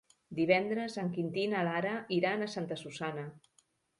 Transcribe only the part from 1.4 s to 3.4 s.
i na Lara iran a Santa Susanna.